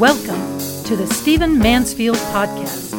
[0.00, 2.90] Welcome to the Stephen Mansfield Podcast.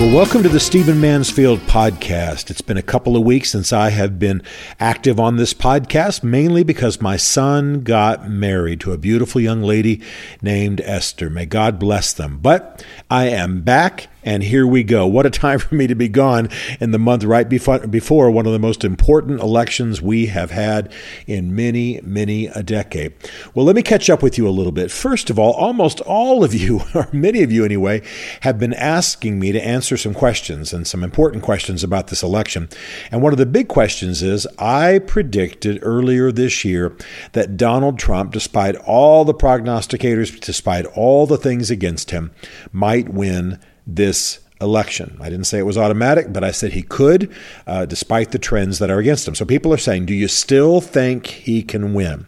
[0.00, 2.50] Well, welcome to the Stephen Mansfield podcast.
[2.50, 4.42] It's been a couple of weeks since I have been
[4.80, 10.02] active on this podcast, mainly because my son got married to a beautiful young lady
[10.42, 11.30] named Esther.
[11.30, 12.40] May God bless them.
[12.42, 15.06] But I am back and here we go.
[15.06, 18.52] What a time for me to be gone in the month right before one of
[18.52, 20.92] the most important elections we have had
[21.28, 23.14] in many, many a decade.
[23.54, 24.90] Well, let me catch up with you a little bit.
[24.90, 28.02] First of all, almost all of you, or many of you anyway,
[28.40, 32.68] have been asking me to answer some questions and some important questions about this election.
[33.12, 36.96] And one of the big questions is I predicted earlier this year
[37.32, 42.32] that Donald Trump, despite all the prognosticators, despite all the things against him,
[42.72, 45.16] might win this election.
[45.20, 47.32] I didn't say it was automatic, but I said he could,
[47.66, 49.34] uh, despite the trends that are against him.
[49.34, 52.26] So people are saying, do you still think he can win?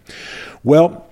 [0.62, 1.06] Well,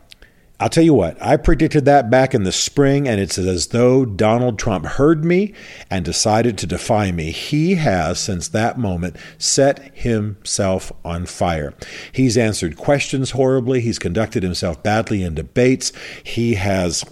[0.59, 4.07] I'll tell you what, I predicted that back in the spring, and it's as though
[4.07, 5.53] Donald Trump heard me
[5.91, 7.31] and decided to defy me.
[7.31, 11.75] He has, since that moment, set himself on fire.
[12.11, 15.93] He's answered questions horribly, he's conducted himself badly in debates,
[16.25, 17.05] he has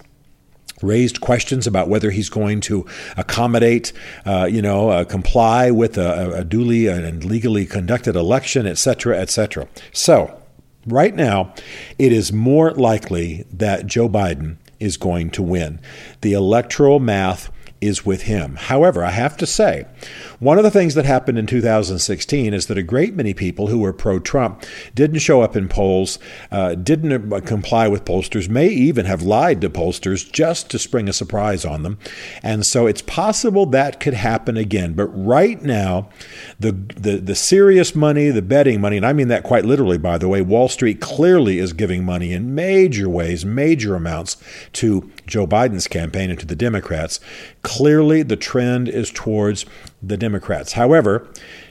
[0.83, 2.86] raised questions about whether he's going to
[3.17, 3.92] accommodate,
[4.27, 9.19] uh, you know, uh, comply with a, a duly and legally conducted election, et cetera,
[9.19, 9.69] et cetera.
[9.92, 10.41] So,
[10.86, 11.55] right now,
[11.98, 15.81] it is more likely that Joe Biden is going to win.
[16.20, 17.50] The electoral math
[17.86, 18.56] is with him.
[18.56, 19.86] However, I have to say,
[20.38, 23.78] one of the things that happened in 2016 is that a great many people who
[23.78, 26.18] were pro Trump didn't show up in polls,
[26.50, 31.08] uh, didn't uh, comply with pollsters, may even have lied to pollsters just to spring
[31.08, 31.98] a surprise on them.
[32.42, 34.94] And so it's possible that could happen again.
[34.94, 36.08] But right now,
[36.58, 40.19] the, the, the serious money, the betting money, and I mean that quite literally, by
[40.19, 44.36] the way, Wall Street clearly is giving money in major ways, major amounts
[44.75, 47.20] to Joe Biden's campaign and to the Democrats.
[47.62, 49.66] Clearly, the trend is towards
[50.02, 50.72] the Democrats.
[50.72, 51.28] However,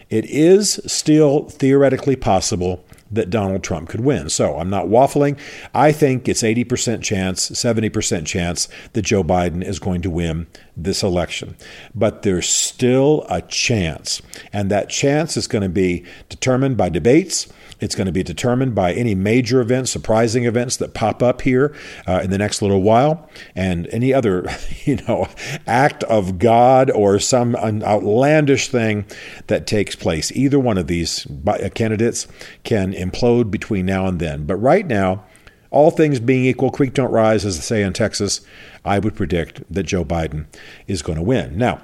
[0.09, 2.83] it is still theoretically possible
[3.13, 4.29] that Donald Trump could win.
[4.29, 5.37] So I'm not waffling.
[5.73, 11.03] I think it's 80% chance, 70% chance that Joe Biden is going to win this
[11.03, 11.55] election.
[11.93, 14.21] But there's still a chance.
[14.51, 17.47] And that chance is going to be determined by debates
[17.83, 21.75] it's going to be determined by any major events, surprising events that pop up here
[22.07, 24.45] uh, in the next little while, and any other,
[24.85, 25.27] you know,
[25.67, 29.05] act of God or some outlandish thing
[29.47, 30.31] that takes place.
[30.31, 32.27] Either one of these uh, candidates
[32.63, 34.45] can implode between now and then.
[34.45, 35.25] But right now,
[35.69, 38.41] all things being equal, creek don't rise, as they say in Texas.
[38.85, 40.45] I would predict that Joe Biden
[40.87, 41.57] is going to win.
[41.57, 41.81] Now,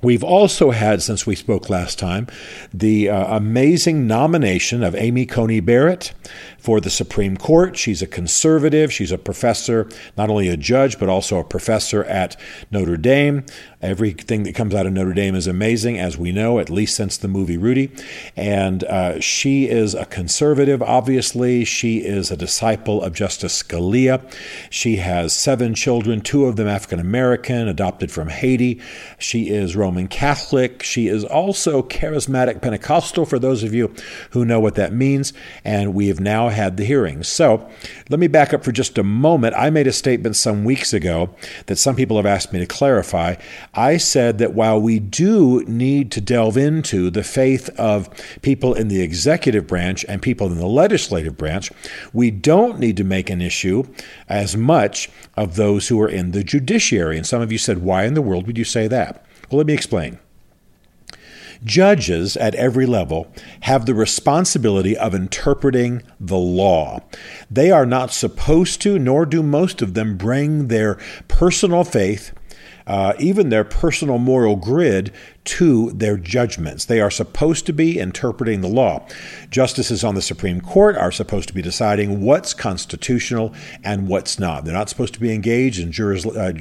[0.00, 2.28] We've also had, since we spoke last time,
[2.72, 6.12] the uh, amazing nomination of Amy Coney Barrett
[6.58, 7.76] for the Supreme Court.
[7.76, 8.92] She's a conservative.
[8.92, 12.36] She's a professor, not only a judge, but also a professor at
[12.70, 13.44] Notre Dame.
[13.80, 17.16] Everything that comes out of Notre Dame is amazing, as we know, at least since
[17.16, 17.92] the movie Rudy.
[18.36, 21.64] And uh, she is a conservative, obviously.
[21.64, 24.20] She is a disciple of Justice Scalia.
[24.68, 28.80] She has seven children, two of them African American, adopted from Haiti.
[29.16, 30.82] She is Roman Catholic.
[30.82, 33.94] She is also charismatic Pentecostal, for those of you
[34.30, 35.32] who know what that means.
[35.64, 37.28] And we have now had the hearings.
[37.28, 37.68] So
[38.08, 39.54] let me back up for just a moment.
[39.56, 41.30] I made a statement some weeks ago
[41.66, 43.36] that some people have asked me to clarify.
[43.74, 48.08] I said that while we do need to delve into the faith of
[48.42, 51.70] people in the executive branch and people in the legislative branch,
[52.12, 53.84] we don't need to make an issue
[54.28, 57.16] as much of those who are in the judiciary.
[57.16, 59.24] And some of you said, why in the world would you say that?
[59.50, 60.18] Well, let me explain.
[61.64, 67.00] Judges at every level have the responsibility of interpreting the law.
[67.50, 70.98] They are not supposed to, nor do most of them, bring their
[71.28, 72.32] personal faith
[72.88, 75.12] uh, even their personal moral grid
[75.44, 76.84] to their judgments.
[76.84, 79.06] They are supposed to be interpreting the law.
[79.50, 84.64] Justices on the Supreme Court are supposed to be deciding what's constitutional and what's not.
[84.64, 86.52] They're not supposed to be engaged in, juris, uh,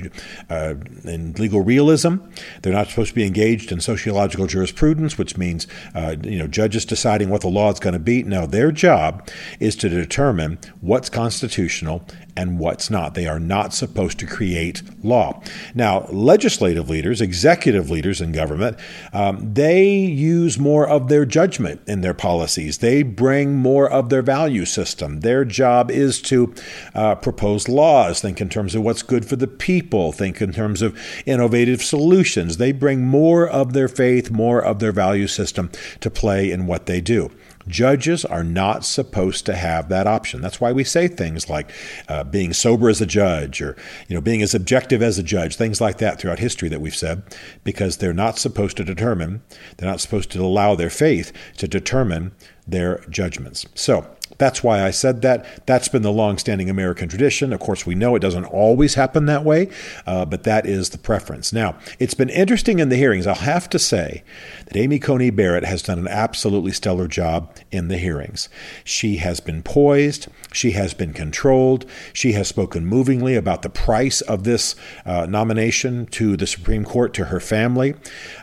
[0.50, 2.16] uh, in legal realism.
[2.62, 6.86] They're not supposed to be engaged in sociological jurisprudence, which means uh, you know judges
[6.86, 8.24] deciding what the law is going to be.
[8.24, 9.28] No, their job
[9.60, 12.06] is to determine what's constitutional
[12.38, 13.16] and what's not.
[13.16, 15.42] They are not supposed to create law.
[15.74, 18.67] Now, legislative leaders, executive leaders in government,
[19.14, 22.80] um, they use more of their judgment in their policies.
[22.80, 25.22] They bring more of their value system.
[25.22, 26.54] Their job is to
[26.96, 30.81] uh, propose laws, think in terms of what's good for the people, think in terms
[30.81, 32.58] of innovative solutions.
[32.58, 35.69] They bring more of their faith, more of their value system
[36.02, 37.31] to play in what they do.
[37.68, 40.42] Judges are not supposed to have that option.
[40.42, 41.72] That's why we say things like
[42.08, 43.75] uh, being sober as a judge or
[44.08, 46.96] you know being as objective as a judge, things like that throughout history that we've
[46.96, 47.24] said,
[47.64, 49.42] because they're not supposed to determine,
[49.78, 52.31] they're not supposed to allow their faith to determine
[52.68, 53.66] their judgments.
[53.75, 54.06] So
[54.38, 55.66] that's why I said that.
[55.66, 57.54] That's been the long-standing American tradition.
[57.54, 59.69] Of course, we know it doesn't always happen that way,
[60.06, 61.51] uh, but that is the preference.
[61.51, 63.25] Now, it's been interesting in the hearings.
[63.25, 64.24] I'll have to say
[64.66, 68.50] that Amy Coney Barrett has done an absolutely stellar job in the hearings.
[68.84, 70.28] She has been poised.
[70.54, 71.86] She has been controlled.
[72.13, 74.75] She has spoken movingly about the price of this
[75.06, 77.95] uh, nomination to the Supreme Court to her family.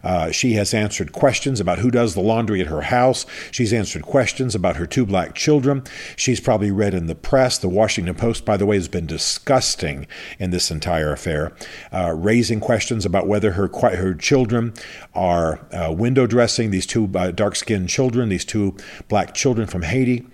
[0.03, 3.27] Uh, she has answered questions about who does the laundry at her house.
[3.51, 5.84] She's answered questions about her two black children.
[6.17, 7.59] She's probably read in the press.
[7.59, 10.07] The Washington Post, by the way, has been disgusting
[10.39, 11.53] in this entire affair,
[11.93, 14.73] uh, raising questions about whether her her children
[15.15, 16.71] are uh, window dressing.
[16.71, 18.77] These two uh, dark skinned children, these two
[19.09, 20.27] black children from Haiti.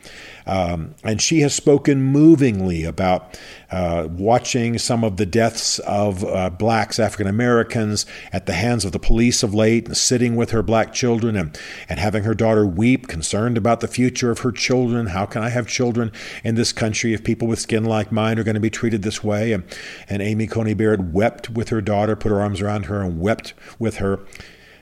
[0.47, 3.39] Um, and she has spoken movingly about
[3.71, 8.93] uh, watching some of the deaths of uh, blacks, African Americans, at the hands of
[8.93, 11.59] the police of late, and sitting with her black children and,
[11.89, 15.09] and having her daughter weep, concerned about the future of her children.
[15.09, 18.45] How can I have children in this country if people with skin like mine are
[18.45, 19.53] going to be treated this way?
[19.53, 19.65] And,
[20.09, 23.55] and Amy Coney Barrett wept with her daughter, put her arms around her, and wept
[23.79, 24.21] with her.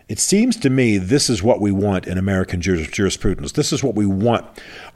[0.09, 3.53] It seems to me this is what we want in American jurisprudence.
[3.53, 4.47] This is what we want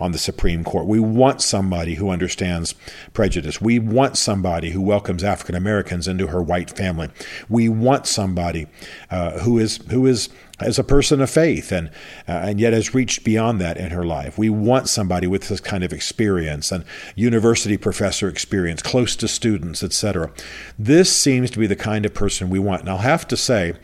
[0.01, 0.87] on the Supreme Court.
[0.87, 2.75] We want somebody who understands
[3.13, 3.61] prejudice.
[3.61, 7.11] We want somebody who welcomes African Americans into her white family.
[7.51, 8.69] We want somebody
[9.11, 11.89] uh, who is who is as a person of faith and
[12.29, 14.39] uh, and yet has reached beyond that in her life.
[14.39, 16.85] We want somebody with this kind of experience and
[17.17, 20.31] university professor experience, close to students, etc.
[20.79, 22.83] This seems to be the kind of person we want.
[22.83, 23.75] And I'll have to say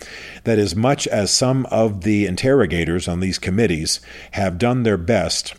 [0.44, 4.00] that as much as some of the interrogators on these committees
[4.32, 5.54] have done their best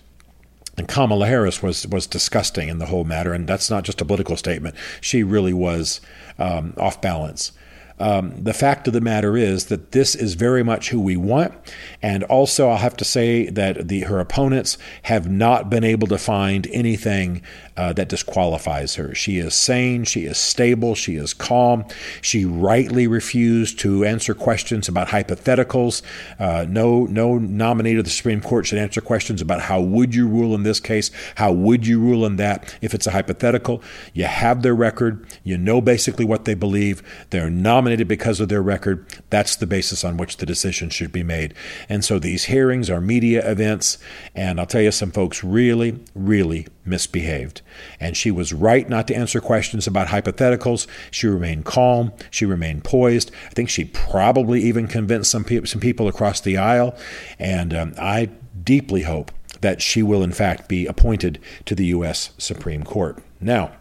[0.79, 4.05] and Kamala Harris was was disgusting in the whole matter, and that's not just a
[4.05, 4.75] political statement.
[5.01, 5.99] She really was
[6.39, 7.51] um, off balance.
[7.99, 11.53] Um, the fact of the matter is that this is very much who we want.
[12.01, 16.17] And also, I'll have to say that the, her opponents have not been able to
[16.17, 17.41] find anything
[17.75, 19.15] uh, that disqualifies her.
[19.15, 21.85] She is sane, she is stable, she is calm.
[22.21, 26.01] She rightly refused to answer questions about hypotheticals.
[26.37, 30.27] Uh, no, no nominee to the Supreme Court should answer questions about how would you
[30.27, 33.81] rule in this case, how would you rule in that if it's a hypothetical.
[34.13, 37.01] You have their record, you know basically what they believe.
[37.29, 37.49] They're
[37.89, 39.03] nominated because of their record.
[39.31, 41.55] That's the basis on which the decision should be made.
[41.89, 43.97] And so these hearings are media events,
[44.35, 47.61] and I'll tell you, some folks really, really misbehaved.
[47.99, 50.85] And she was right not to answer questions about hypotheticals.
[51.09, 52.11] She remained calm.
[52.29, 53.31] She remained poised.
[53.47, 56.95] I think she probably even convinced some, pe- some people across the aisle.
[57.39, 58.29] And um, I
[58.63, 59.31] deeply hope
[59.61, 62.31] that she will, in fact, be appointed to the U.S.
[62.37, 63.17] Supreme Court.
[63.41, 63.71] Now,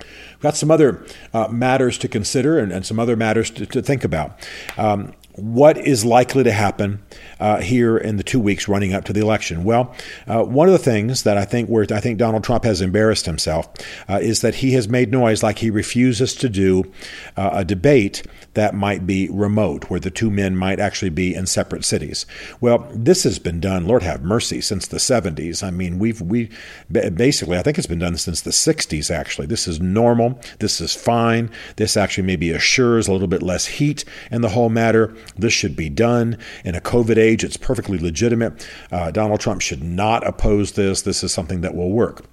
[0.00, 3.82] We've got some other uh, matters to consider and, and, some other matters to, to
[3.82, 4.48] think about.
[4.76, 7.02] Um, what is likely to happen
[7.40, 9.64] uh, here in the two weeks running up to the election?
[9.64, 9.94] Well,
[10.26, 13.26] uh, one of the things that I think where I think Donald Trump has embarrassed
[13.26, 13.68] himself
[14.08, 16.84] uh, is that he has made noise like he refuses to do
[17.36, 21.46] uh, a debate that might be remote, where the two men might actually be in
[21.46, 22.26] separate cities.
[22.60, 25.62] Well, this has been done, Lord have mercy, since the 70s.
[25.62, 26.50] I mean, we've we
[26.90, 29.14] basically I think it's been done since the 60s.
[29.14, 30.40] Actually, this is normal.
[30.58, 31.50] This is fine.
[31.76, 35.14] This actually maybe assures a little bit less heat in the whole matter.
[35.36, 37.44] This should be done in a COVID age.
[37.44, 38.66] It's perfectly legitimate.
[38.90, 41.02] Uh, Donald Trump should not oppose this.
[41.02, 42.24] This is something that will work.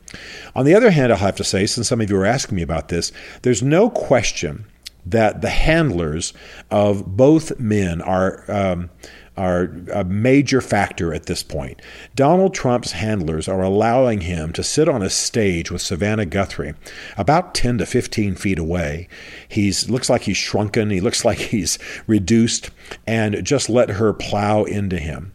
[0.55, 2.61] On the other hand, I'll have to say, since some of you are asking me
[2.61, 3.11] about this,
[3.41, 4.65] there's no question
[5.05, 6.33] that the handlers
[6.71, 8.43] of both men are.
[8.49, 8.89] Um,
[9.37, 11.81] are a major factor at this point.
[12.15, 16.73] Donald Trump's handlers are allowing him to sit on a stage with Savannah Guthrie
[17.17, 19.07] about 10 to 15 feet away.
[19.47, 21.77] He looks like he's shrunken, he looks like he's
[22.07, 22.69] reduced,
[23.05, 25.33] and just let her plow into him.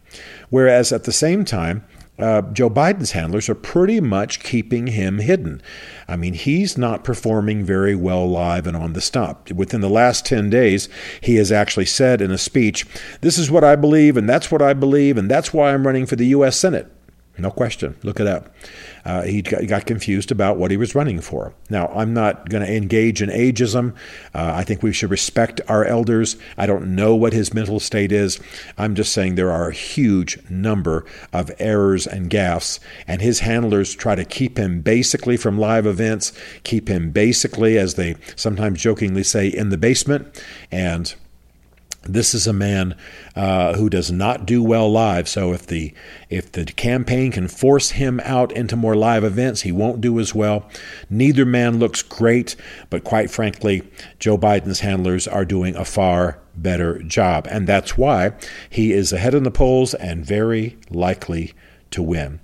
[0.49, 1.85] Whereas at the same time,
[2.23, 5.61] uh, Joe Biden's handlers are pretty much keeping him hidden.
[6.07, 9.51] I mean, he's not performing very well live and on the stump.
[9.51, 10.89] Within the last 10 days,
[11.21, 12.85] he has actually said in a speech,
[13.21, 16.05] This is what I believe, and that's what I believe, and that's why I'm running
[16.05, 16.57] for the U.S.
[16.57, 16.91] Senate.
[17.41, 17.95] No question.
[18.03, 18.53] Look it up.
[19.03, 21.55] Uh, he, got, confused about what he was running for.
[21.71, 23.95] Now, I'm not going to engage in ageism.
[24.35, 26.37] Uh, I think we should respect our elders.
[26.55, 28.39] I don't know what his mental state is.
[28.77, 33.95] I'm just saying there are a huge number of errors and gaffes, and his handlers
[33.95, 36.33] try to keep him basically from live events,
[36.63, 41.15] keep him basically, as they sometimes jokingly say, in the basement, and
[42.03, 42.95] this is a man
[43.35, 45.29] uh, who does not do well live.
[45.29, 45.93] So if the
[46.29, 50.33] if the campaign can force him out into more live events, he won't do as
[50.33, 50.67] well.
[51.09, 52.55] Neither man looks great,
[52.89, 53.83] but quite frankly,
[54.19, 58.33] Joe Biden's handlers are doing a far better job, and that's why
[58.69, 61.53] he is ahead in the polls and very likely
[61.91, 62.39] to win.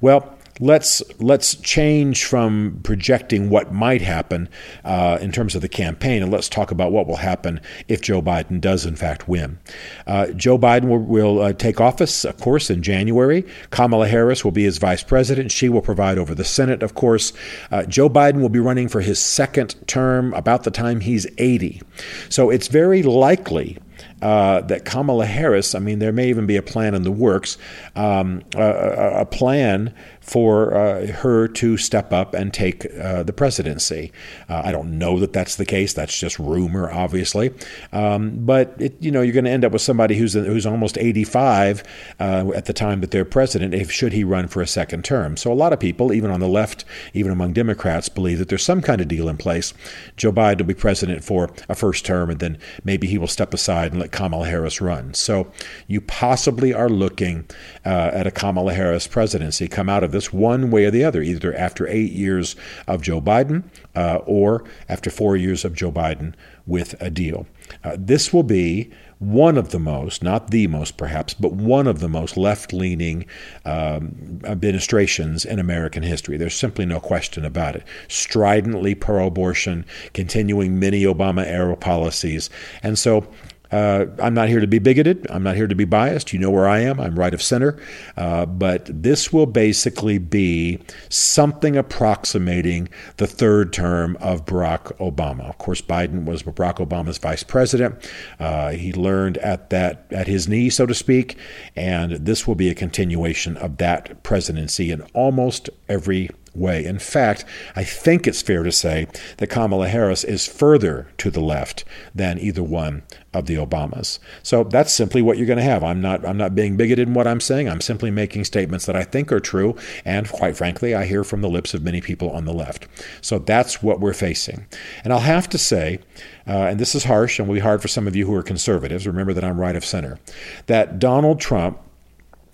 [0.00, 4.48] Well, let's let's change from projecting what might happen
[4.84, 8.22] uh, in terms of the campaign, and let's talk about what will happen if Joe
[8.22, 9.58] Biden does in fact win.
[10.06, 13.44] Uh, Joe Biden will, will uh, take office, of course, in January.
[13.70, 15.50] Kamala Harris will be his vice president.
[15.52, 17.32] She will provide over the Senate, of course.
[17.70, 21.82] Uh, Joe Biden will be running for his second term about the time he's 80.
[22.28, 23.78] So it's very likely
[24.22, 27.58] uh, that Kamala Harris, I mean, there may even be a plan in the works,
[27.94, 29.94] um, a, a, plan
[30.26, 34.10] for uh, her to step up and take uh, the presidency.
[34.48, 35.94] Uh, I don't know that that's the case.
[35.94, 37.54] That's just rumor, obviously.
[37.92, 40.98] Um, but it, you know, you're going to end up with somebody who's who's almost
[40.98, 41.84] 85
[42.18, 43.72] uh, at the time that they're president.
[43.72, 46.40] If should he run for a second term, so a lot of people, even on
[46.40, 49.74] the left, even among Democrats, believe that there's some kind of deal in place.
[50.16, 53.54] Joe Biden will be president for a first term, and then maybe he will step
[53.54, 55.14] aside and let Kamala Harris run.
[55.14, 55.52] So
[55.86, 57.46] you possibly are looking
[57.84, 61.22] uh, at a Kamala Harris presidency come out of this one way or the other,
[61.22, 62.56] either after eight years
[62.86, 66.34] of Joe Biden uh, or after four years of Joe Biden
[66.66, 67.46] with a deal.
[67.84, 72.00] Uh, this will be one of the most, not the most perhaps, but one of
[72.00, 73.24] the most left leaning
[73.64, 76.36] um, administrations in American history.
[76.36, 77.84] There's simply no question about it.
[78.08, 82.50] Stridently pro abortion, continuing many Obama era policies.
[82.82, 83.26] And so
[83.72, 85.26] uh, I'm not here to be bigoted.
[85.30, 86.32] I'm not here to be biased.
[86.32, 87.00] You know where I am.
[87.00, 87.78] I'm right of center.
[88.16, 95.48] Uh, but this will basically be something approximating the third term of Barack Obama.
[95.48, 98.10] Of course, Biden was Barack Obama's vice president.
[98.38, 101.36] Uh, he learned at that at his knee, so to speak,
[101.74, 106.84] and this will be a continuation of that presidency in almost every way.
[106.84, 107.44] In fact,
[107.74, 109.06] I think it's fair to say
[109.38, 111.84] that Kamala Harris is further to the left
[112.14, 114.18] than either one of the Obamas.
[114.42, 115.84] So that's simply what you're going to have.
[115.84, 117.68] I'm not I'm not being bigoted in what I'm saying.
[117.68, 121.42] I'm simply making statements that I think are true and quite frankly, I hear from
[121.42, 122.86] the lips of many people on the left.
[123.20, 124.66] So that's what we're facing.
[125.04, 126.00] And I'll have to say
[126.46, 128.42] uh, and this is harsh and will be hard for some of you who are
[128.42, 129.06] conservatives.
[129.06, 130.18] Remember that I'm right of center.
[130.66, 131.80] That Donald Trump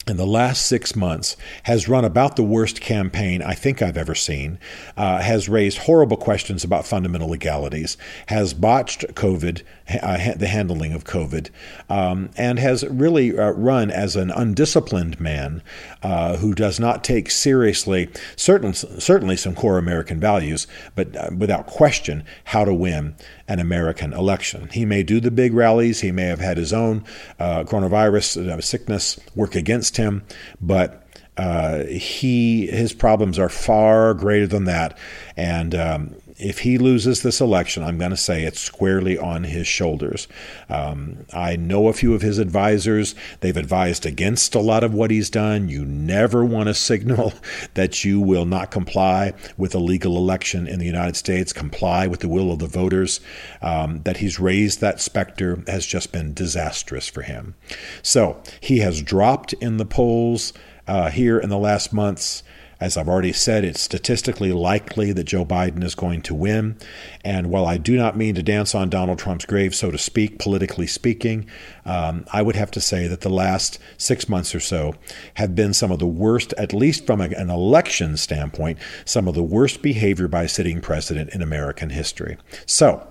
[0.08, 4.14] in the last six months has run about the worst campaign I think I've ever
[4.14, 4.58] seen,
[4.96, 9.62] uh, has raised horrible questions about fundamental legalities, has botched COVID,
[10.02, 11.50] uh, the handling of COVID,
[11.88, 15.62] um, and has really uh, run as an undisciplined man
[16.02, 20.66] uh, who does not take seriously certain, certainly some core American values,
[20.96, 23.14] but uh, without question how to win
[23.46, 24.68] an American election.
[24.72, 27.04] He may do the big rallies, he may have had his own
[27.38, 30.22] uh, coronavirus sickness work against against him,
[30.60, 31.06] but
[31.36, 34.96] uh, he his problems are far greater than that,
[35.36, 39.66] and um, if he loses this election, I'm going to say it's squarely on his
[39.66, 40.28] shoulders.
[40.68, 43.14] Um, I know a few of his advisors.
[43.40, 45.68] They've advised against a lot of what he's done.
[45.68, 47.32] You never want to signal
[47.74, 52.20] that you will not comply with a legal election in the United States, comply with
[52.20, 53.20] the will of the voters.
[53.60, 57.54] Um, that he's raised that specter has just been disastrous for him.
[58.02, 60.52] So he has dropped in the polls
[60.86, 62.42] uh, here in the last months.
[62.82, 66.76] As I've already said, it's statistically likely that Joe Biden is going to win.
[67.24, 70.40] And while I do not mean to dance on Donald Trump's grave, so to speak,
[70.40, 71.46] politically speaking,
[71.84, 74.96] um, I would have to say that the last six months or so
[75.34, 79.36] have been some of the worst, at least from a, an election standpoint, some of
[79.36, 82.36] the worst behavior by a sitting president in American history.
[82.66, 83.06] So,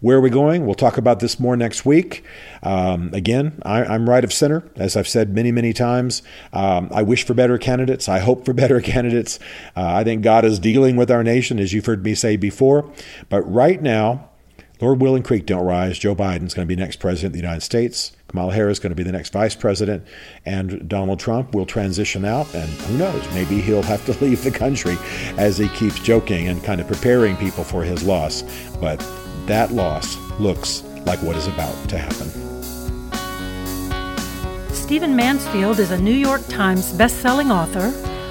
[0.00, 0.66] where are we going?
[0.66, 2.24] We'll talk about this more next week.
[2.62, 6.22] Um, again, I, am right of center, as I've said many, many times.
[6.52, 8.08] Um, I wish for better candidates.
[8.08, 8.80] I hope for better
[9.16, 9.38] candidates.
[9.76, 12.90] Uh, I think God is dealing with our nation, as you've heard me say before.
[13.28, 14.30] But right now,
[14.80, 15.98] Lord willing, creek don't rise.
[15.98, 18.12] Joe Biden's going to be next president of the United States.
[18.28, 20.04] Kamala Harris is going to be the next vice president,
[20.44, 22.52] and Donald Trump will transition out.
[22.54, 23.26] And who knows?
[23.32, 24.96] Maybe he'll have to leave the country
[25.38, 28.42] as he keeps joking and kind of preparing people for his loss.
[28.80, 28.98] But
[29.46, 32.30] that loss looks like what is about to happen.
[34.74, 37.92] Stephen Mansfield is a New York Times bestselling author,